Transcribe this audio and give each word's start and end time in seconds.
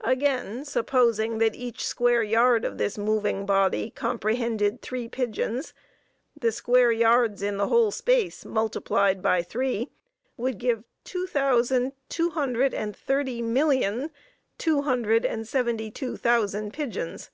Again, 0.00 0.64
supposing 0.64 1.36
that 1.40 1.54
each 1.54 1.86
square 1.86 2.22
yard 2.22 2.64
of 2.64 2.78
this 2.78 2.96
moving 2.96 3.44
body 3.44 3.90
comprehended 3.90 4.80
three 4.80 5.10
pigeons, 5.10 5.74
the 6.34 6.52
square 6.52 6.90
yards 6.90 7.42
in 7.42 7.58
the 7.58 7.66
whole 7.66 7.90
space, 7.90 8.46
multiplied 8.46 9.20
by 9.20 9.42
three, 9.42 9.90
would 10.38 10.56
give 10.56 10.84
two 11.04 11.26
thousand 11.26 11.92
two 12.08 12.30
hundred 12.30 12.72
and 12.72 12.96
thirty 12.96 13.42
millions, 13.42 14.10
two 14.56 14.80
hundred 14.80 15.26
and 15.26 15.46
seventy 15.46 15.90
two 15.90 16.16
thousand 16.16 16.72
pigeons! 16.72 17.28